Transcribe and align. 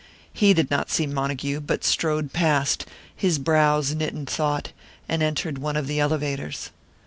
He 0.33 0.55
did 0.55 0.71
not 0.71 0.89
see 0.89 1.05
Montague, 1.05 1.59
but 1.59 1.83
strode 1.83 2.33
past, 2.33 2.87
his 3.15 3.37
brows 3.37 3.93
knit 3.93 4.13
in 4.15 4.25
thought, 4.25 4.71
and 5.07 5.21
entered 5.21 5.59
one 5.59 5.77
of 5.77 5.85
the 5.85 5.99
elevators. 5.99 6.71